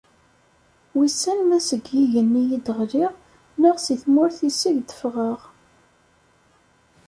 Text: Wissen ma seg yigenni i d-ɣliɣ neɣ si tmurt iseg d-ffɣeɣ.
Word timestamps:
Wissen 0.95 1.39
ma 1.47 1.59
seg 1.67 1.83
yigenni 1.93 2.43
i 2.55 2.57
d-ɣliɣ 2.65 3.13
neɣ 3.61 3.75
si 3.85 3.95
tmurt 4.01 4.39
iseg 4.49 4.77
d-ffɣeɣ. 4.81 5.39